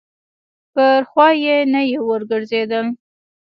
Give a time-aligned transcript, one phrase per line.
[0.73, 2.85] پر خوا یې نه یې ورګرځېدل.